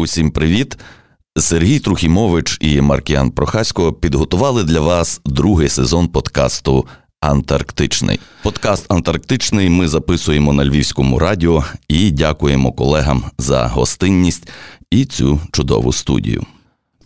Усім 0.00 0.30
привіт! 0.30 0.78
Сергій 1.36 1.78
Трухімович 1.78 2.58
і 2.60 2.80
Маркіан 2.80 3.30
Прохасько 3.30 3.92
підготували 3.92 4.64
для 4.64 4.80
вас 4.80 5.20
другий 5.24 5.68
сезон 5.68 6.08
подкасту 6.08 6.86
Антарктичний. 7.20 8.20
Подкаст 8.42 8.92
Антарктичний 8.92 9.70
ми 9.70 9.88
записуємо 9.88 10.52
на 10.52 10.64
Львівському 10.64 11.18
радіо 11.18 11.64
і 11.88 12.10
дякуємо 12.10 12.72
колегам 12.72 13.24
за 13.38 13.66
гостинність 13.66 14.48
і 14.90 15.04
цю 15.04 15.40
чудову 15.52 15.92
студію. 15.92 16.46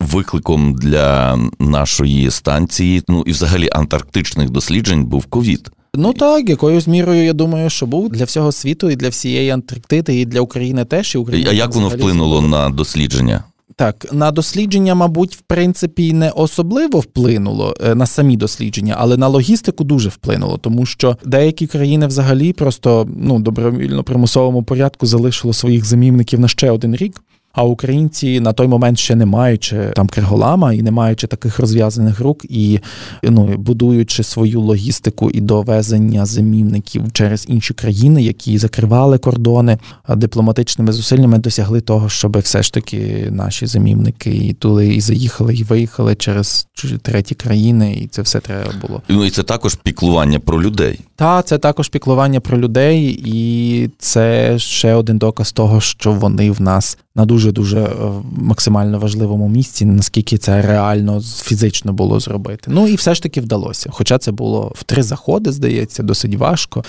Викликом 0.00 0.74
для 0.74 1.38
нашої 1.58 2.30
станції, 2.30 3.02
ну 3.08 3.22
і 3.26 3.30
взагалі 3.30 3.68
антарктичних 3.72 4.50
досліджень, 4.50 5.04
був 5.04 5.26
ковід. 5.26 5.70
Ну 5.96 6.12
так, 6.12 6.48
якоюсь 6.48 6.86
мірою, 6.86 7.24
я 7.24 7.32
думаю, 7.32 7.70
що 7.70 7.86
був 7.86 8.08
для 8.08 8.24
всього 8.24 8.52
світу, 8.52 8.90
і 8.90 8.96
для 8.96 9.08
всієї 9.08 9.50
Антарктиди, 9.50 10.20
і 10.20 10.24
для 10.24 10.40
України 10.40 10.84
теж. 10.84 11.14
І 11.14 11.18
Україна 11.18 11.50
А 11.50 11.52
як 11.52 11.74
воно 11.74 11.88
вплинуло 11.88 12.42
на 12.42 12.70
дослідження? 12.70 13.44
Так, 13.76 14.06
на 14.12 14.30
дослідження, 14.30 14.94
мабуть, 14.94 15.36
в 15.36 15.40
принципі, 15.40 16.12
не 16.12 16.30
особливо 16.30 16.98
вплинуло 16.98 17.74
е, 17.84 17.94
на 17.94 18.06
самі 18.06 18.36
дослідження, 18.36 18.94
але 18.98 19.16
на 19.16 19.28
логістику 19.28 19.84
дуже 19.84 20.08
вплинуло, 20.08 20.58
тому 20.58 20.86
що 20.86 21.16
деякі 21.24 21.66
країни 21.66 22.06
взагалі 22.06 22.52
просто 22.52 23.08
ну 23.16 23.38
добровільно 23.38 24.04
примусовому 24.04 24.62
порядку 24.62 25.06
залишило 25.06 25.54
своїх 25.54 25.84
замівників 25.84 26.40
на 26.40 26.48
ще 26.48 26.70
один 26.70 26.96
рік. 26.96 27.20
А 27.54 27.64
українці 27.64 28.40
на 28.40 28.52
той 28.52 28.68
момент 28.68 28.98
ще 28.98 29.14
не 29.14 29.26
маючи 29.26 29.92
там 29.96 30.08
криголама 30.08 30.72
і 30.72 30.82
не 30.82 30.90
маючи 30.90 31.26
таких 31.26 31.58
розв'язаних 31.58 32.20
рук, 32.20 32.44
і 32.48 32.80
ну 33.22 33.54
будуючи 33.56 34.22
свою 34.22 34.60
логістику 34.60 35.30
і 35.30 35.40
довезення 35.40 36.26
замівників 36.26 37.02
через 37.12 37.46
інші 37.48 37.74
країни, 37.74 38.22
які 38.22 38.58
закривали 38.58 39.18
кордони 39.18 39.78
дипломатичними 40.08 40.92
зусиллями, 40.92 41.38
досягли 41.38 41.80
того, 41.80 42.08
щоб 42.08 42.38
все 42.38 42.62
ж 42.62 42.72
таки 42.72 43.28
наші 43.30 43.66
замівники 43.66 44.36
і 44.36 44.52
туди 44.52 44.94
і 44.94 45.00
заїхали, 45.00 45.54
і 45.54 45.64
виїхали 45.64 46.14
через 46.14 46.66
треті 47.02 47.34
країни, 47.34 47.98
і 48.02 48.06
це 48.06 48.22
все 48.22 48.40
треба 48.40 48.72
було. 48.86 49.02
Ну 49.08 49.24
і 49.24 49.30
це 49.30 49.42
також 49.42 49.74
піклування 49.74 50.38
про 50.38 50.62
людей. 50.62 51.00
Та 51.16 51.42
це 51.42 51.58
також 51.58 51.88
піклування 51.88 52.40
про 52.40 52.58
людей, 52.58 53.22
і 53.24 53.90
це 53.98 54.58
ще 54.58 54.94
один 54.94 55.18
доказ 55.18 55.52
того, 55.52 55.80
що 55.80 56.12
вони 56.12 56.50
в 56.50 56.60
нас 56.60 56.98
на 57.14 57.24
дуже 57.24 57.52
дуже 57.52 57.90
максимально 58.36 58.98
важливому 58.98 59.48
місці, 59.48 59.84
наскільки 59.84 60.38
це 60.38 60.62
реально 60.62 61.20
фізично 61.20 61.92
було 61.92 62.20
зробити. 62.20 62.70
Ну 62.74 62.88
і 62.88 62.94
все 62.94 63.14
ж 63.14 63.22
таки 63.22 63.40
вдалося. 63.40 63.90
Хоча 63.92 64.18
це 64.18 64.32
було 64.32 64.72
в 64.74 64.82
три 64.82 65.02
заходи, 65.02 65.52
здається, 65.52 66.02
досить 66.02 66.34
важко 66.34 66.84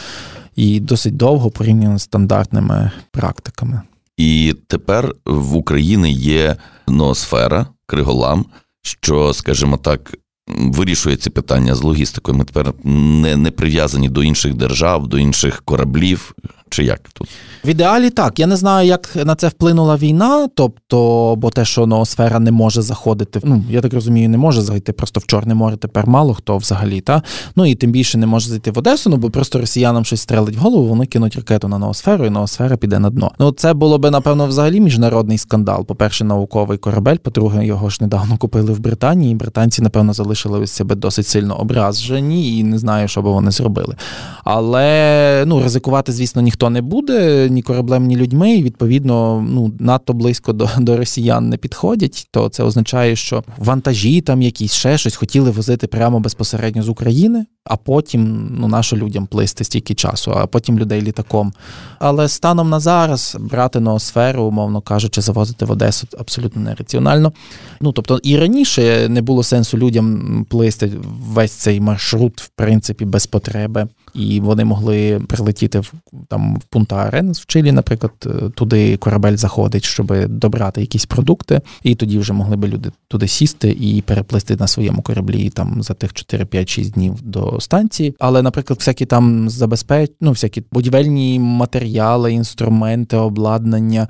і 0.55 0.79
досить 0.79 1.17
довго 1.17 1.49
порівняно 1.51 1.99
з 1.99 2.03
стандартними 2.03 2.91
практиками. 3.11 3.81
І 4.17 4.55
тепер 4.67 5.15
в 5.25 5.55
Україні 5.55 6.13
є 6.13 6.55
ноосфера, 6.87 7.65
криголам, 7.85 8.45
що, 8.81 9.33
скажімо 9.33 9.77
так, 9.77 10.17
вирішує 10.47 11.15
ці 11.15 11.29
питання 11.29 11.75
з 11.75 11.81
логістикою. 11.81 12.37
Ми 12.37 12.45
тепер 12.45 12.73
не, 12.83 13.37
не 13.37 13.51
прив'язані 13.51 14.09
до 14.09 14.23
інших 14.23 14.53
держав, 14.53 15.07
до 15.07 15.17
інших 15.17 15.61
кораблів. 15.65 16.35
Чи 16.75 16.83
як 16.83 16.99
тут? 17.13 17.29
В 17.65 17.67
ідеалі 17.67 18.09
так. 18.09 18.39
Я 18.39 18.47
не 18.47 18.55
знаю, 18.55 18.87
як 18.87 19.15
на 19.15 19.35
це 19.35 19.47
вплинула 19.47 19.95
війна, 19.95 20.47
тобто, 20.55 21.35
бо 21.37 21.49
те, 21.49 21.65
що 21.65 21.85
ноосфера 21.85 22.39
не 22.39 22.51
може 22.51 22.81
заходити, 22.81 23.39
ну 23.43 23.63
я 23.69 23.81
так 23.81 23.93
розумію, 23.93 24.29
не 24.29 24.37
може 24.37 24.61
зайти 24.61 24.93
просто 24.93 25.19
в 25.19 25.25
Чорне 25.25 25.55
море 25.55 25.77
тепер 25.77 26.07
мало 26.07 26.33
хто 26.33 26.57
взагалі, 26.57 27.01
та 27.01 27.21
ну 27.55 27.65
і 27.65 27.75
тим 27.75 27.91
більше 27.91 28.17
не 28.17 28.25
може 28.25 28.49
зайти 28.49 28.71
в 28.71 28.77
Одесу, 28.77 29.09
ну 29.09 29.17
бо 29.17 29.29
просто 29.29 29.59
росіянам 29.59 30.05
щось 30.05 30.21
стрелить 30.21 30.55
в 30.55 30.59
голову, 30.59 30.87
вони 30.87 31.05
кинуть 31.05 31.35
ракету 31.35 31.67
на 31.67 31.77
ноосферу, 31.77 32.25
і 32.25 32.29
ноосфера 32.29 32.77
піде 32.77 32.99
на 32.99 33.09
дно. 33.09 33.31
Ну 33.39 33.51
це 33.51 33.73
було 33.73 33.97
би, 33.97 34.11
напевно, 34.11 34.47
взагалі 34.47 34.79
міжнародний 34.79 35.37
скандал. 35.37 35.85
По-перше, 35.85 36.23
науковий 36.23 36.77
корабель, 36.77 37.17
по-друге, 37.17 37.65
його 37.65 37.89
ж 37.89 37.97
недавно 38.01 38.37
купили 38.37 38.73
в 38.73 38.79
Британії. 38.79 39.31
і 39.31 39.35
Британці, 39.35 39.81
напевно, 39.81 40.13
залишили 40.13 40.67
себе 40.67 40.95
досить 40.95 41.27
сильно 41.27 41.59
ображені 41.59 42.57
і 42.59 42.63
не 42.63 42.77
знаю, 42.77 43.07
що 43.07 43.21
би 43.21 43.31
вони 43.31 43.51
зробили. 43.51 43.95
Але 44.43 45.43
ну 45.47 45.63
ризикувати, 45.63 46.11
звісно, 46.11 46.41
ніхто 46.41 46.64
не 46.69 46.81
буде 46.81 47.49
ні 47.49 47.61
кораблем, 47.61 48.05
ні 48.05 48.15
людьми, 48.15 48.55
і 48.55 48.63
відповідно 48.63 49.45
ну 49.49 49.71
надто 49.79 50.13
близько 50.13 50.53
до 50.53 50.69
до 50.77 50.97
росіян 50.97 51.49
не 51.49 51.57
підходять. 51.57 52.27
То 52.31 52.49
це 52.49 52.63
означає, 52.63 53.15
що 53.15 53.43
вантажі 53.57 54.21
там 54.21 54.41
якісь 54.41 54.73
ще 54.73 54.97
щось 54.97 55.15
хотіли 55.15 55.51
возити 55.51 55.87
прямо 55.87 56.19
безпосередньо 56.19 56.83
з 56.83 56.89
України, 56.89 57.45
а 57.63 57.75
потім 57.75 58.49
ну 58.59 58.67
нащо 58.67 58.97
людям 58.97 59.27
плисти 59.27 59.63
стільки 59.63 59.93
часу, 59.93 60.31
а 60.35 60.47
потім 60.47 60.79
людей 60.79 61.01
літаком. 61.01 61.53
Але 61.99 62.27
станом 62.27 62.69
на 62.69 62.79
зараз 62.79 63.37
брати 63.39 63.79
ноосферу, 63.79 64.43
умовно 64.43 64.81
кажучи, 64.81 65.21
завозити 65.21 65.65
в 65.65 65.71
Одесу 65.71 66.07
абсолютно 66.19 66.61
нераціонально. 66.61 67.33
Ну 67.81 67.91
тобто 67.91 68.19
і 68.23 68.37
раніше 68.37 69.09
не 69.09 69.21
було 69.21 69.43
сенсу 69.43 69.77
людям 69.77 70.45
плисти 70.49 70.91
весь 71.33 71.51
цей 71.51 71.79
маршрут, 71.79 72.41
в 72.41 72.47
принципі, 72.47 73.05
без 73.05 73.27
потреби 73.27 73.87
і 74.15 74.39
вони 74.39 74.65
могли 74.65 75.21
прилетіти 75.27 75.79
в 75.79 75.93
там 76.27 76.44
в 76.53 76.63
Пунта 76.63 76.95
Аренес 76.95 77.41
в 77.41 77.45
Чилі, 77.45 77.71
наприклад, 77.71 78.11
е, 78.25 78.49
туди 78.49 78.97
корабель 78.97 79.35
заходить, 79.35 79.85
щоб 79.85 80.27
добрати 80.27 80.81
якісь 80.81 81.05
продукти, 81.05 81.61
і 81.83 81.95
тоді 81.95 82.17
вже 82.19 82.33
могли 82.33 82.55
би 82.55 82.67
люди 82.67 82.91
туди 83.07 83.27
сісти 83.27 83.77
і 83.79 84.01
переплисти 84.01 84.55
на 84.55 84.67
своєму 84.67 85.01
кораблі 85.01 85.49
там 85.49 85.83
за 85.83 85.93
тих 85.93 86.13
4-5-6 86.13 86.91
днів 86.91 87.21
до 87.21 87.59
станції. 87.59 88.15
Але, 88.19 88.41
наприклад, 88.41 88.79
всякі 88.79 89.05
там 89.05 89.49
забезпеч... 89.49 90.11
ну, 90.21 90.31
всякі 90.31 90.63
будівельні 90.71 91.39
матеріали, 91.39 92.33
інструменти, 92.33 93.17
обладнання 93.17 94.07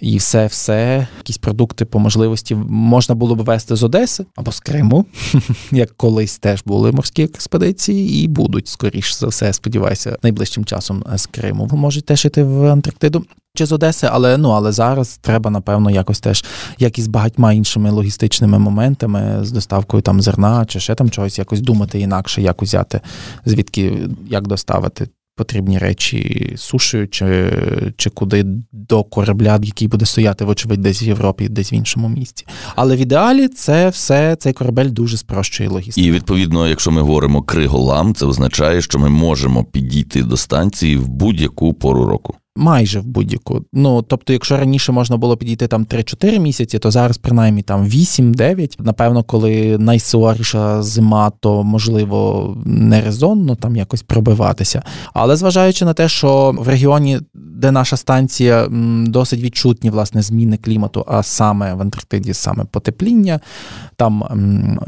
і 0.00 0.16
все, 0.16 0.46
все, 0.46 1.06
якісь 1.18 1.38
продукти 1.38 1.84
по 1.84 1.98
можливості 1.98 2.54
можна 2.68 3.14
було 3.14 3.34
б 3.34 3.40
вести 3.40 3.76
з 3.76 3.82
Одеси 3.82 4.26
або 4.36 4.52
з 4.52 4.60
Криму, 4.60 5.06
як 5.72 5.96
колись 5.96 6.38
теж 6.38 6.62
були 6.66 6.92
морські 6.92 7.22
експедиції, 7.22 8.24
і 8.24 8.28
будуть 8.28 8.68
скоріш 8.68 9.18
за 9.18 9.26
все, 9.26 9.52
сподіваюся, 9.52 10.18
найближчим 10.22 10.64
часом 10.64 11.04
з 11.14 11.26
Криму. 11.26 11.66
Ви 11.66 11.78
можете 11.78 12.06
теж 12.06 12.24
йти 12.24 12.42
в 12.42 12.66
Антарктиду. 12.66 13.24
Чи 13.56 13.66
з 13.66 13.72
Одеси, 13.72 14.08
але 14.12 14.36
ну 14.36 14.50
але 14.50 14.72
зараз 14.72 15.18
треба, 15.22 15.50
напевно, 15.50 15.90
якось 15.90 16.20
теж, 16.20 16.44
як 16.78 16.98
і 16.98 17.02
з 17.02 17.06
багатьма 17.06 17.52
іншими 17.52 17.90
логістичними 17.90 18.58
моментами, 18.58 19.38
з 19.42 19.50
доставкою 19.50 20.02
там 20.02 20.22
зерна 20.22 20.64
чи 20.66 20.80
ще 20.80 20.94
там 20.94 21.10
чогось, 21.10 21.38
якось 21.38 21.60
думати 21.60 22.00
інакше, 22.00 22.42
як 22.42 22.62
узяти, 22.62 23.00
звідки 23.44 24.08
як 24.28 24.46
доставити 24.48 25.08
потрібні 25.36 25.78
речі 25.78 26.52
суші 26.56 27.08
чи 27.10 27.52
чи 27.96 28.10
куди 28.10 28.46
до 28.72 29.04
корабля, 29.04 29.60
який 29.62 29.88
буде 29.88 30.06
стояти, 30.06 30.44
вочевидь, 30.44 30.80
десь 30.80 31.02
в 31.02 31.04
Європі, 31.04 31.48
десь 31.48 31.72
в 31.72 31.74
іншому 31.74 32.08
місці. 32.08 32.46
Але 32.76 32.96
в 32.96 32.98
ідеалі 32.98 33.48
це 33.48 33.88
все 33.88 34.36
цей 34.36 34.52
корабель 34.52 34.90
дуже 34.90 35.16
спрощує 35.16 35.68
логістику. 35.68 36.06
І 36.06 36.10
відповідно, 36.10 36.68
якщо 36.68 36.90
ми 36.90 37.00
говоримо 37.02 37.42
криголам, 37.42 38.14
це 38.14 38.26
означає, 38.26 38.82
що 38.82 38.98
ми 38.98 39.08
можемо 39.08 39.64
підійти 39.64 40.22
до 40.22 40.36
станції 40.36 40.96
в 40.96 41.08
будь-яку 41.08 41.74
пору 41.74 42.06
року. 42.06 42.34
Майже 42.56 43.00
в 43.00 43.04
будь-яку. 43.04 43.64
Ну 43.72 44.02
тобто, 44.02 44.32
якщо 44.32 44.56
раніше 44.56 44.92
можна 44.92 45.16
було 45.16 45.36
підійти 45.36 45.66
там 45.66 45.84
3-4 45.84 46.38
місяці, 46.38 46.78
то 46.78 46.90
зараз 46.90 47.18
принаймні 47.18 47.62
там 47.62 47.84
8-9. 47.84 48.74
Напевно, 48.78 49.22
коли 49.22 49.78
найсуворіша 49.78 50.82
зима, 50.82 51.32
то 51.40 51.62
можливо 51.62 52.56
не 52.64 53.00
резонно 53.00 53.54
там 53.54 53.76
якось 53.76 54.02
пробиватися. 54.02 54.82
Але 55.14 55.36
зважаючи 55.36 55.84
на 55.84 55.92
те, 55.94 56.08
що 56.08 56.54
в 56.58 56.68
регіоні, 56.68 57.20
де 57.34 57.70
наша 57.70 57.96
станція 57.96 58.68
досить 59.06 59.40
відчутні 59.40 59.90
власне 59.90 60.22
зміни 60.22 60.56
клімату, 60.56 61.04
а 61.08 61.22
саме 61.22 61.74
в 61.74 61.80
Антарктиді 61.80 62.34
саме 62.34 62.64
потепління, 62.64 63.40
там 63.96 64.24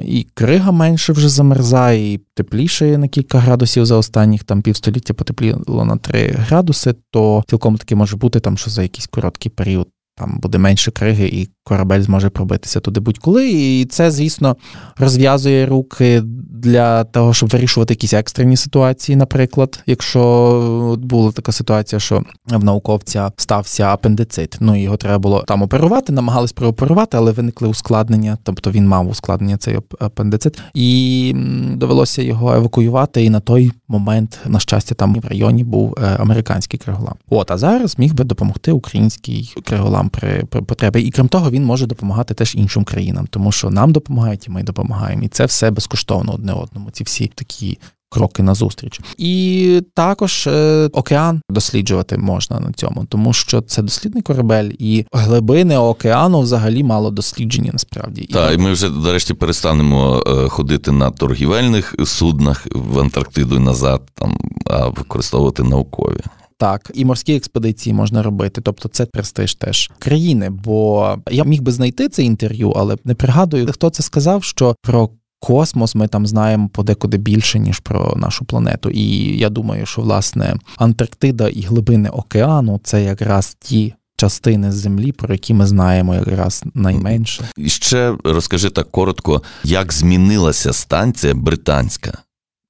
і 0.02 0.26
крига 0.34 0.72
менше 0.72 1.12
вже 1.12 1.28
замерзає, 1.28 2.14
і 2.14 2.20
тепліше 2.34 2.98
на 2.98 3.08
кілька 3.08 3.38
градусів 3.38 3.86
за 3.86 3.96
останніх 3.96 4.44
там 4.44 4.62
півстоліття 4.62 5.14
потепліло 5.14 5.84
на 5.84 5.96
3 5.96 6.34
градуси, 6.38 6.94
то 7.10 7.42
цілком 7.56 7.76
таки 7.76 7.94
може 7.94 8.16
бути 8.16 8.40
там, 8.40 8.58
що 8.58 8.70
за 8.70 8.82
якийсь 8.82 9.06
короткий 9.06 9.50
період 9.50 9.88
там 10.16 10.38
буде 10.38 10.58
менше 10.58 10.90
криги, 10.90 11.28
і 11.32 11.48
корабель 11.66 12.00
зможе 12.00 12.30
пробитися 12.30 12.80
туди 12.80 13.00
будь-коли. 13.00 13.50
І 13.50 13.84
це, 13.84 14.10
звісно, 14.10 14.56
розв'язує 14.96 15.66
руки 15.66 16.22
для 16.50 17.04
того, 17.04 17.34
щоб 17.34 17.48
вирішувати 17.48 17.94
якісь 17.94 18.14
екстрені 18.14 18.56
ситуації. 18.56 19.16
Наприклад, 19.16 19.82
якщо 19.86 20.96
була 21.02 21.32
така 21.32 21.52
ситуація, 21.52 22.00
що 22.00 22.22
в 22.46 22.64
науковця 22.64 23.32
стався 23.36 23.86
апендицит, 23.86 24.56
ну 24.60 24.82
його 24.82 24.96
треба 24.96 25.18
було 25.18 25.44
там 25.48 25.62
оперувати, 25.62 26.12
намагались 26.12 26.52
прооперувати, 26.52 27.16
але 27.16 27.32
виникли 27.32 27.68
ускладнення, 27.68 28.38
тобто 28.42 28.70
він 28.70 28.88
мав 28.88 29.08
ускладнення 29.08 29.56
цей 29.56 29.78
апендицит, 30.00 30.58
і 30.74 31.32
довелося 31.76 32.22
його 32.22 32.54
евакуювати. 32.54 33.24
І 33.24 33.30
на 33.30 33.40
той 33.40 33.72
момент, 33.88 34.38
на 34.46 34.60
щастя, 34.60 34.94
там 34.94 35.14
в 35.14 35.26
районі 35.28 35.64
був 35.64 35.94
е, 35.98 36.16
американський 36.18 36.80
криголам. 36.80 37.14
От 37.30 37.50
а 37.50 37.58
зараз 37.58 37.98
міг 37.98 38.14
би 38.14 38.24
допомогти 38.24 38.72
український 38.72 39.54
криголам 39.64 40.08
при 40.08 40.44
потребі. 40.44 41.00
І 41.00 41.10
крім 41.10 41.28
того, 41.28 41.50
він 41.56 41.64
може 41.64 41.86
допомагати 41.86 42.34
теж 42.34 42.54
іншим 42.54 42.84
країнам, 42.84 43.26
тому 43.30 43.52
що 43.52 43.70
нам 43.70 43.92
допомагають, 43.92 44.46
і 44.46 44.50
ми 44.50 44.62
допомагаємо. 44.62 45.22
І 45.22 45.28
це 45.28 45.44
все 45.44 45.70
безкоштовно 45.70 46.32
одне 46.32 46.52
одному. 46.52 46.90
Ці 46.90 47.04
всі 47.04 47.30
такі 47.34 47.78
кроки 48.08 48.42
назустріч. 48.42 49.00
І 49.18 49.82
також 49.94 50.46
е, 50.46 50.88
океан 50.92 51.40
досліджувати 51.50 52.18
можна 52.18 52.60
на 52.60 52.72
цьому, 52.72 53.04
тому 53.08 53.32
що 53.32 53.60
це 53.60 53.82
дослідний 53.82 54.22
корабель, 54.22 54.70
і 54.78 55.04
глибини 55.12 55.76
океану 55.76 56.40
взагалі 56.40 56.82
мало 56.82 57.10
досліджені 57.10 57.70
насправді. 57.72 58.22
Так, 58.22 58.54
і 58.54 58.58
ми 58.58 58.72
вже 58.72 58.90
нарешті 58.90 59.34
перестанемо 59.34 60.22
е, 60.26 60.48
ходити 60.48 60.92
на 60.92 61.10
торгівельних 61.10 61.94
суднах 62.04 62.66
в 62.74 63.00
Антарктиду 63.00 63.56
і 63.56 63.60
назад, 63.60 64.02
там 64.14 64.38
а 64.66 64.88
використовувати 64.88 65.62
наукові. 65.62 66.20
Так, 66.58 66.90
і 66.94 67.04
морські 67.04 67.36
експедиції 67.36 67.94
можна 67.94 68.22
робити, 68.22 68.60
тобто 68.60 68.88
це 68.88 69.06
престиж 69.06 69.54
теж 69.54 69.90
країни. 69.98 70.50
Бо 70.50 71.16
я 71.30 71.44
міг 71.44 71.62
би 71.62 71.72
знайти 71.72 72.08
це 72.08 72.22
інтерв'ю, 72.22 72.70
але 72.70 72.96
не 73.04 73.14
пригадую, 73.14 73.72
хто 73.72 73.90
це 73.90 74.02
сказав, 74.02 74.44
що 74.44 74.76
про 74.82 75.10
космос 75.40 75.94
ми 75.94 76.08
там 76.08 76.26
знаємо 76.26 76.68
подекуди 76.68 77.16
більше, 77.16 77.58
ніж 77.58 77.78
про 77.78 78.14
нашу 78.16 78.44
планету. 78.44 78.90
І 78.90 79.38
я 79.38 79.48
думаю, 79.48 79.86
що 79.86 80.02
власне 80.02 80.56
Антарктида 80.76 81.48
і 81.48 81.62
глибини 81.62 82.08
океану 82.08 82.80
це 82.82 83.02
якраз 83.02 83.56
ті. 83.60 83.94
Частини 84.18 84.72
землі, 84.72 85.12
про 85.12 85.34
які 85.34 85.54
ми 85.54 85.66
знаємо 85.66 86.14
якраз 86.14 86.64
найменше. 86.74 87.44
І 87.56 87.68
ще 87.68 88.16
розкажи 88.24 88.70
так 88.70 88.90
коротко, 88.90 89.42
як 89.64 89.92
змінилася 89.92 90.72
станція 90.72 91.34
британська, 91.34 92.18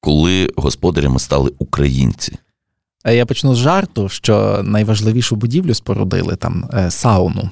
коли 0.00 0.50
господарями 0.56 1.18
стали 1.18 1.52
українці. 1.58 2.38
Е, 3.06 3.16
я 3.16 3.26
почну 3.26 3.54
з 3.54 3.58
жарту, 3.58 4.08
що 4.08 4.62
найважливішу 4.64 5.36
будівлю 5.36 5.74
спорудили 5.74 6.36
там 6.36 6.70
е, 6.74 6.90
сауну. 6.90 7.50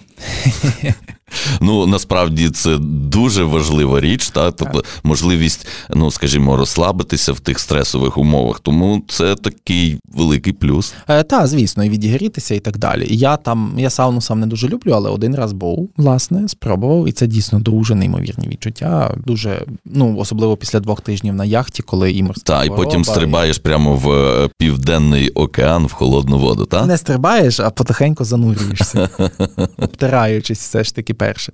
Ну 1.61 1.87
насправді 1.87 2.51
це 2.51 2.79
дуже 3.11 3.45
важлива 3.45 4.01
річ, 4.01 4.29
та 4.29 4.51
тобто 4.51 4.85
можливість, 5.03 5.67
ну 5.95 6.11
скажімо, 6.11 6.57
розслабитися 6.57 7.33
в 7.33 7.41
тих 7.41 7.59
стресових 7.59 8.19
умовах. 8.19 8.61
Тому 8.61 9.03
це 9.09 9.35
такий 9.35 9.99
великий 10.15 10.53
плюс. 10.53 10.95
Е, 11.09 11.23
Та, 11.23 11.47
звісно, 11.47 11.85
і 11.85 11.91
відігрітися 11.91 12.55
і 12.55 12.61
так 12.61 12.79
далі. 12.79 13.07
Я 13.11 13.37
там, 13.37 13.75
я 13.79 13.91
сауну 13.91 14.21
сам 14.21 14.41
не 14.41 14.47
дуже 14.47 14.69
люблю, 14.69 14.93
але 14.93 15.11
один 15.11 15.35
раз 15.35 15.53
був, 15.53 15.91
власне, 15.97 16.49
спробував, 16.49 17.09
і 17.09 17.13
це 17.13 17.27
дійсно 17.27 17.61
дуже 17.61 17.95
неймовірні 17.95 18.49
відчуття. 18.49 19.15
Дуже, 19.27 19.63
ну 19.85 20.19
особливо 20.19 20.57
після 20.57 20.81
двох 20.81 21.01
тижнів 21.01 21.35
на 21.35 21.45
яхті, 21.45 21.83
коли 21.83 22.13
і 22.13 22.23
морська 22.23 22.45
Так, 22.45 22.67
і 22.67 22.71
потім 22.71 23.05
стрибаєш 23.05 23.57
і... 23.57 23.61
прямо 23.61 23.95
в 23.95 24.13
е, 24.13 24.49
південний 24.59 25.29
океан 25.29 25.87
в 25.87 25.93
холодну 25.93 26.39
воду. 26.39 26.65
так? 26.65 26.87
Не 26.87 26.99
стрибаєш, 26.99 27.61
а 27.61 27.71
потихеньку 27.71 28.25
занурюєшся, 28.25 29.09
обтираючись 29.79 30.59
все 30.61 30.85
ж 30.85 30.95
таки 30.95 31.14
persen. 31.15 31.53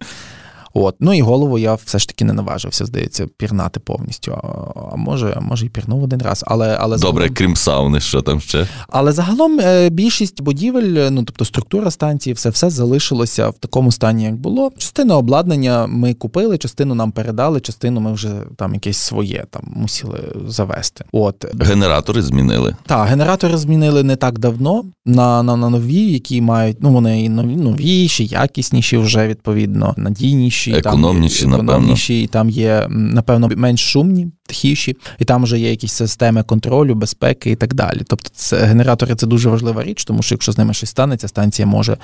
От. 0.75 0.97
Ну 1.01 1.15
і 1.15 1.21
голову 1.21 1.59
я 1.59 1.75
все 1.75 1.99
ж 1.99 2.09
таки 2.09 2.25
не 2.25 2.33
наважився, 2.33 2.87
здається, 2.87 3.27
пірнати 3.37 3.81
повністю. 3.81 4.39
А 4.93 4.97
може, 4.97 5.39
може 5.41 5.67
і 5.67 5.69
пірнув 5.69 6.03
один 6.03 6.23
раз. 6.23 6.45
Але, 6.47 6.77
але 6.81 6.99
Добре, 6.99 7.23
загалом... 7.23 7.35
крім 7.35 7.57
сауни, 7.57 8.01
що 8.01 8.23
там 8.23 8.41
ще? 8.41 8.67
Але 8.89 9.13
загалом 9.13 9.61
е, 9.61 9.91
більшість 9.91 10.43
будівель, 10.43 11.11
ну 11.11 11.23
тобто 11.23 11.45
структура 11.45 11.91
станції, 11.91 12.35
все 12.35 12.51
все 12.51 12.71
залишилося 12.71 13.49
в 13.49 13.55
такому 13.55 13.93
стані, 13.93 14.25
як 14.25 14.37
було. 14.37 14.71
Частину 14.79 15.15
обладнання 15.15 15.87
ми 15.87 16.15
купили, 16.15 16.59
частину 16.59 16.95
нам 16.95 17.13
передали, 17.13 17.61
частину 17.61 18.01
ми 18.01 18.13
вже 18.13 18.31
там 18.57 18.75
якесь 18.75 18.99
своє 18.99 19.45
там 19.51 19.63
мусили 19.67 20.19
завести. 20.47 21.05
От 21.13 21.47
Генератори 21.61 22.23
змінили. 22.23 22.77
Так, 22.87 23.09
генератори 23.09 23.57
змінили 23.57 24.03
не 24.03 24.17
так 24.17 24.39
давно 24.39 24.85
на 25.07 25.43
на, 25.43 25.57
на 25.57 25.69
нові, 25.69 26.13
які 26.13 26.41
мають, 26.41 26.77
ну 26.81 26.91
вони 26.91 27.25
і 27.25 27.29
нові, 27.29 27.57
новіші, 27.57 28.27
якісніші 28.27 28.97
вже 28.97 29.29
відповідно, 29.29 29.95
надійніші 29.97 30.60
економніші, 30.69 31.45
економніші, 31.45 31.45
там, 31.45 31.55
економніші, 31.55 32.23
і 32.23 32.27
там 32.27 32.51
є, 32.51 32.87
напевно, 32.91 33.49
менш 33.57 33.81
шумні, 33.81 34.29
тихіші, 34.51 34.97
і 35.19 35.25
там 35.25 35.43
вже 35.43 35.59
є 35.59 35.71
якісь 35.71 35.93
системи 35.93 36.43
контролю, 36.43 36.95
безпеки 36.95 37.51
і 37.51 37.57
так 37.57 37.75
далі. 37.75 38.01
Тобто, 38.07 38.29
це 38.35 38.57
генератори 38.57 39.15
це 39.15 39.27
дуже 39.27 39.49
важлива 39.49 39.85
річ, 39.85 40.05
тому 40.05 40.23
що 40.23 40.35
якщо 40.35 40.53
з 40.53 40.59
ними 40.59 40.75
щось 40.75 40.91
станеться, 40.91 41.29
станція 41.29 41.67
може 41.67 41.97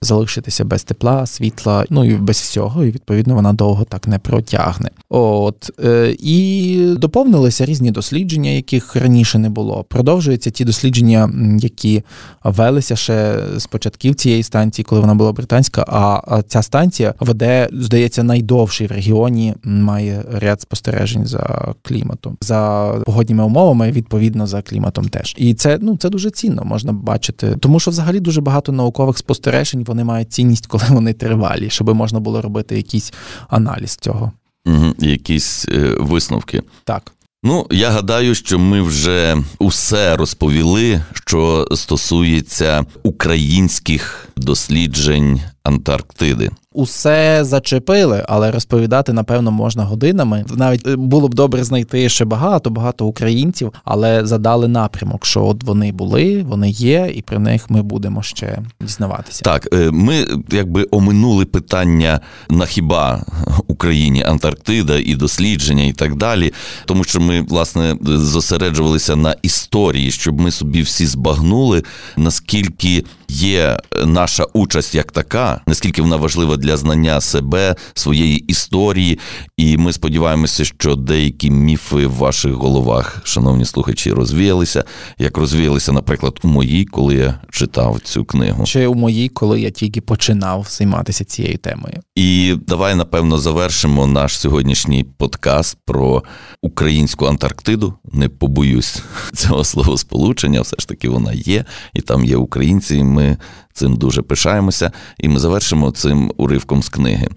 залишитися 0.00 0.64
без 0.64 0.84
тепла, 0.84 1.26
світла, 1.26 1.84
ну 1.90 2.04
і 2.04 2.14
без 2.14 2.36
всього, 2.36 2.84
і 2.84 2.90
відповідно 2.90 3.34
вона 3.34 3.52
довго 3.52 3.84
так 3.84 4.08
не 4.08 4.18
протягне. 4.18 4.90
От 5.08 5.70
е, 5.84 6.16
і 6.18 6.78
доповнилися 6.98 7.64
різні 7.64 7.90
дослідження, 7.90 8.50
яких 8.50 8.96
раніше 8.96 9.38
не 9.38 9.50
було. 9.50 9.84
Продовжуються 9.84 10.50
ті 10.50 10.64
дослідження, 10.64 11.30
які 11.58 12.02
велися 12.44 12.96
ще 12.96 13.36
з 13.56 13.66
початків 13.66 14.14
цієї 14.14 14.42
станції, 14.42 14.84
коли 14.84 15.00
вона 15.00 15.14
була 15.14 15.32
британська. 15.32 15.84
А 15.88 16.42
ця 16.42 16.62
станція 16.62 17.14
веде, 17.20 17.68
здається, 17.72 18.03
найдовший 18.22 18.86
в 18.86 18.90
регіоні, 18.90 19.54
має 19.64 20.24
ряд 20.32 20.60
спостережень 20.60 21.26
за 21.26 21.74
кліматом, 21.82 22.36
за 22.40 22.92
погодніми 23.06 23.44
умовами, 23.44 23.92
відповідно 23.92 24.46
за 24.46 24.62
кліматом 24.62 25.08
теж. 25.08 25.34
І 25.38 25.54
це 25.54 25.78
ну 25.82 25.96
це 25.96 26.08
дуже 26.08 26.30
цінно, 26.30 26.64
можна 26.64 26.92
бачити, 26.92 27.56
тому 27.60 27.80
що 27.80 27.90
взагалі 27.90 28.20
дуже 28.20 28.40
багато 28.40 28.72
наукових 28.72 29.18
спостережень 29.18 29.84
вони 29.84 30.04
мають 30.04 30.32
цінність, 30.32 30.66
коли 30.66 30.84
вони 30.88 31.12
тривалі, 31.12 31.70
щоб 31.70 31.94
можна 31.94 32.20
було 32.20 32.42
робити 32.42 32.76
якийсь 32.76 33.12
аналіз 33.48 33.96
цього. 33.96 34.32
Угу, 34.66 34.94
Якісь 34.98 35.68
е, 35.68 35.96
висновки. 35.98 36.62
Так. 36.84 37.12
Ну, 37.46 37.66
я 37.70 37.90
гадаю, 37.90 38.34
що 38.34 38.58
ми 38.58 38.82
вже 38.82 39.36
усе 39.58 40.16
розповіли, 40.16 41.02
що 41.14 41.68
стосується 41.74 42.84
українських 43.02 44.28
досліджень 44.36 45.40
Антарктиди 45.62 46.50
усе 46.74 47.44
зачепили, 47.44 48.24
але 48.28 48.50
розповідати, 48.50 49.12
напевно, 49.12 49.50
можна 49.50 49.84
годинами. 49.84 50.44
Навіть 50.56 50.86
е, 50.86 50.96
було 50.96 51.28
б 51.28 51.34
добре 51.34 51.64
знайти 51.64 52.08
ще 52.08 52.24
багато, 52.24 52.70
багато 52.70 53.06
українців, 53.06 53.72
але 53.84 54.26
задали 54.26 54.68
напрямок, 54.68 55.26
що 55.26 55.44
от 55.44 55.64
вони 55.64 55.92
були, 55.92 56.42
вони 56.48 56.70
є, 56.70 57.12
і 57.14 57.22
про 57.22 57.38
них 57.38 57.70
ми 57.70 57.82
будемо 57.82 58.22
ще 58.22 58.58
дізнаватися. 58.80 59.44
Так, 59.44 59.68
е, 59.74 59.90
ми 59.90 60.26
якби 60.50 60.86
оминули 60.90 61.44
питання 61.44 62.20
на 62.50 62.66
хіба 62.66 63.24
Україні 63.66 64.22
Антарктида 64.22 64.98
і 64.98 65.14
дослідження, 65.14 65.84
і 65.84 65.92
так 65.92 66.16
далі, 66.16 66.52
тому 66.86 67.04
що 67.04 67.20
ми 67.20 67.40
власне 67.42 67.96
зосереджувалися 68.02 69.16
на 69.16 69.36
історії, 69.42 70.10
щоб 70.10 70.40
ми 70.40 70.50
собі 70.50 70.82
всі 70.82 71.06
збагнули, 71.06 71.82
наскільки 72.16 73.04
є 73.28 73.78
наша 74.04 74.44
участь 74.52 74.94
як 74.94 75.12
така, 75.12 75.60
наскільки 75.66 76.02
вона 76.02 76.16
важлива 76.16 76.56
для 76.56 76.63
знання 76.72 77.20
себе, 77.20 77.76
своєї 77.94 78.38
історії. 78.38 79.18
І 79.56 79.76
ми 79.76 79.92
сподіваємося, 79.92 80.64
що 80.64 80.96
деякі 80.96 81.50
міфи 81.50 82.06
в 82.06 82.12
ваших 82.12 82.52
головах, 82.52 83.20
шановні 83.24 83.64
слухачі, 83.64 84.12
розвіялися, 84.12 84.84
як 85.18 85.38
розвіялися, 85.38 85.92
наприклад, 85.92 86.38
у 86.42 86.48
моїй, 86.48 86.84
коли 86.84 87.14
я 87.14 87.40
читав 87.50 88.00
цю 88.04 88.24
книгу, 88.24 88.64
чи 88.64 88.86
у 88.86 88.94
моїй, 88.94 89.28
коли 89.28 89.60
я 89.60 89.70
тільки 89.70 90.00
починав 90.00 90.66
займатися 90.68 91.24
цією 91.24 91.58
темою. 91.58 92.00
І 92.14 92.54
давай 92.66 92.94
напевно 92.94 93.38
завершимо 93.38 94.06
наш 94.06 94.38
сьогоднішній 94.38 95.04
подкаст 95.04 95.78
про 95.84 96.22
українську 96.62 97.26
Антарктиду. 97.26 97.94
Не 98.12 98.28
побоюсь 98.28 99.02
цього 99.34 99.64
словосполучення, 99.64 100.60
все 100.60 100.76
ж 100.78 100.88
таки 100.88 101.08
вона 101.08 101.32
є, 101.32 101.64
і 101.92 102.00
там 102.00 102.24
є 102.24 102.36
українці. 102.36 102.96
і 102.96 103.04
Ми 103.04 103.36
цим 103.74 103.96
дуже 103.96 104.22
пишаємося, 104.22 104.92
і 105.18 105.28
ми 105.28 105.38
завершимо 105.38 105.90
цим 105.90 106.32
уривком 106.54 106.82
з 106.82 106.88
книги. 106.88 107.28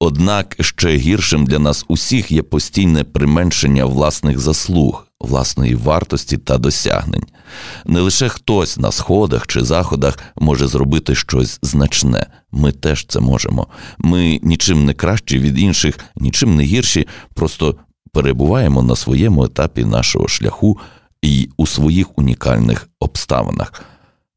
Однак 0.00 0.56
ще 0.60 0.96
гіршим 0.96 1.46
для 1.46 1.58
нас 1.58 1.84
усіх 1.88 2.32
є 2.32 2.42
постійне 2.42 3.04
применшення 3.04 3.84
власних 3.84 4.38
заслуг, 4.38 5.06
власної 5.20 5.74
вартості 5.74 6.38
та 6.38 6.58
досягнень. 6.58 7.26
Не 7.86 8.00
лише 8.00 8.28
хтось 8.28 8.78
на 8.78 8.92
сходах 8.92 9.46
чи 9.46 9.64
заходах 9.64 10.18
може 10.36 10.66
зробити 10.66 11.14
щось 11.14 11.58
значне, 11.62 12.26
ми 12.52 12.72
теж 12.72 13.06
це 13.06 13.20
можемо. 13.20 13.66
Ми 13.98 14.40
нічим 14.42 14.84
не 14.84 14.94
кращі 14.94 15.38
від 15.38 15.58
інших, 15.58 15.98
нічим 16.16 16.56
не 16.56 16.62
гірші, 16.62 17.06
просто 17.34 17.76
перебуваємо 18.12 18.82
на 18.82 18.96
своєму 18.96 19.44
етапі 19.44 19.84
нашого 19.84 20.28
шляху 20.28 20.78
і 21.22 21.48
у 21.56 21.66
своїх 21.66 22.18
унікальних 22.18 22.88
обставинах. 23.00 23.82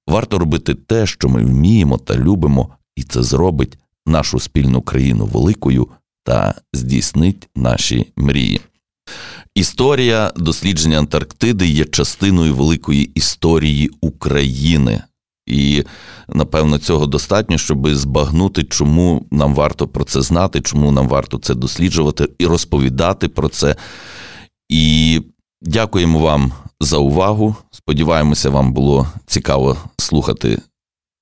Варто 0.08 0.40
робити 0.40 0.76
те, 0.76 1.06
що 1.06 1.30
ми 1.30 1.44
вміємо 1.44 1.98
та 1.98 2.16
любимо, 2.16 2.70
і 2.96 3.04
це 3.04 3.24
зробить 3.24 3.78
нашу 4.08 4.40
спільну 4.40 4.82
країну 4.82 5.26
великою 5.26 5.88
та 6.24 6.54
здійснить 6.74 7.48
наші 7.56 8.12
мрії. 8.18 8.62
Історія 9.56 10.32
дослідження 10.36 11.00
Антарктиди 11.00 11.68
є 11.68 11.86
частиною 11.86 12.56
великої 12.56 13.12
історії 13.16 13.92
України, 14.02 15.02
і 15.46 15.84
напевно 16.30 16.78
цього 16.78 17.06
достатньо, 17.06 17.58
щоб 17.58 17.90
збагнути, 17.90 18.64
чому 18.64 19.26
нам 19.32 19.54
варто 19.54 19.88
про 19.88 20.04
це 20.04 20.22
знати, 20.22 20.62
чому 20.62 20.92
нам 20.92 21.08
варто 21.08 21.38
це 21.38 21.56
досліджувати 21.56 22.30
і 22.40 22.46
розповідати 22.46 23.28
про 23.28 23.50
це. 23.50 23.76
І 24.70 25.22
дякуємо 25.62 26.20
вам 26.20 26.52
за 26.80 26.98
увагу. 26.98 27.56
Сподіваємося, 27.72 28.50
вам 28.50 28.74
було 28.74 29.08
цікаво 29.26 29.78
слухати 29.98 30.62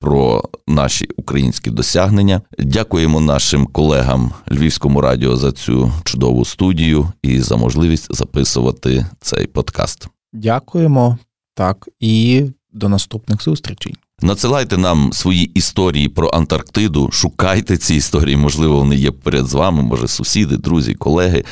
про 0.06 0.44
наші 0.68 1.08
українські 1.18 1.70
досягнення. 1.70 2.42
Дякуємо 2.60 3.22
нашим 3.22 3.66
колегам 3.66 4.32
Львівському 4.52 5.02
радіо 5.02 5.36
за 5.36 5.52
цю 5.52 5.92
чудову 6.04 6.46
студію 6.46 7.12
і 7.24 7.40
за 7.40 7.56
можливість 7.56 8.16
записувати 8.16 9.06
цей 9.22 9.48
подкаст. 9.48 10.08
Дякуємо 10.34 11.18
так 11.56 11.90
і 12.00 12.44
до 12.74 12.90
наступних 12.90 13.44
зустрічей. 13.44 13.96
Надсилайте 14.22 14.78
нам 14.78 15.14
свої 15.14 15.46
історії 15.46 16.10
про 16.10 16.28
Антарктиду, 16.30 17.12
шукайте 17.12 17.78
ці 17.78 17.96
історії, 17.96 18.38
можливо, 18.38 18.78
вони 18.78 18.96
є 18.96 19.12
перед 19.12 19.46
з 19.46 19.54
вами, 19.54 19.84
може, 19.84 20.08
сусіди, 20.08 20.58
друзі, 20.58 20.94
колеги. 20.94 21.44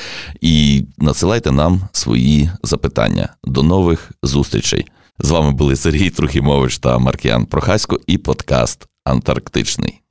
І 0.42 0.86
надсилайте 0.98 1.52
нам 1.52 1.82
свої 1.92 2.50
запитання. 2.64 3.30
До 3.44 3.64
нових 3.64 4.12
зустрічей. 4.24 4.86
З 5.20 5.32
вами 5.32 5.52
були 5.52 5.76
Сергій 5.76 6.10
Трухімович 6.10 6.78
та 6.78 6.98
Маркіян 6.98 7.46
Прохасько 7.46 8.00
і 8.08 8.18
подкаст 8.18 8.88
Антарктичний. 9.04 10.03